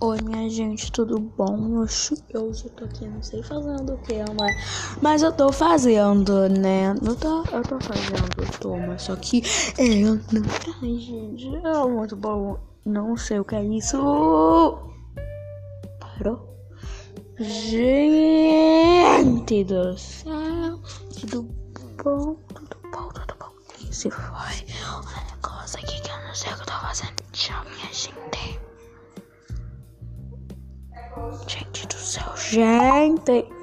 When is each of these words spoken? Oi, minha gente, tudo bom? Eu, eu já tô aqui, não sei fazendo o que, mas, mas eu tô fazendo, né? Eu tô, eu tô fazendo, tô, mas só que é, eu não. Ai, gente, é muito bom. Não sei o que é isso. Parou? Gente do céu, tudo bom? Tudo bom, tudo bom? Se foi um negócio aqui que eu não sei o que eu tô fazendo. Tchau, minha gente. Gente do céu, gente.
Oi, 0.00 0.18
minha 0.22 0.50
gente, 0.50 0.90
tudo 0.92 1.18
bom? 1.20 1.56
Eu, 1.56 1.86
eu 2.28 2.52
já 2.52 2.68
tô 2.70 2.84
aqui, 2.84 3.06
não 3.06 3.22
sei 3.22 3.42
fazendo 3.42 3.94
o 3.94 3.98
que, 3.98 4.22
mas, 4.34 4.54
mas 5.00 5.22
eu 5.22 5.32
tô 5.32 5.52
fazendo, 5.52 6.48
né? 6.48 6.94
Eu 7.02 7.16
tô, 7.16 7.44
eu 7.44 7.62
tô 7.62 7.78
fazendo, 7.80 8.34
tô, 8.60 8.76
mas 8.76 9.02
só 9.02 9.16
que 9.16 9.42
é, 9.78 9.84
eu 9.84 10.16
não. 10.32 10.42
Ai, 10.82 10.98
gente, 10.98 11.46
é 11.46 11.86
muito 11.86 12.16
bom. 12.16 12.58
Não 12.84 13.16
sei 13.16 13.38
o 13.38 13.44
que 13.44 13.54
é 13.54 13.64
isso. 13.64 13.96
Parou? 16.00 16.54
Gente 17.38 18.04
do 19.64 19.96
céu, 19.96 20.80
tudo 21.20 21.42
bom? 22.02 22.34
Tudo 22.52 22.76
bom, 22.92 23.08
tudo 23.08 23.34
bom? 23.38 23.52
Se 23.90 24.10
foi 24.10 24.24
um 24.24 25.02
negócio 25.32 25.78
aqui 25.78 26.00
que 26.02 26.10
eu 26.10 26.20
não 26.26 26.34
sei 26.34 26.52
o 26.52 26.56
que 26.56 26.62
eu 26.62 26.66
tô 26.66 26.72
fazendo. 26.72 27.14
Tchau, 27.32 27.64
minha 27.64 27.92
gente. 27.92 28.73
Gente 31.46 31.86
do 31.86 31.94
céu, 31.94 32.32
gente. 32.36 33.53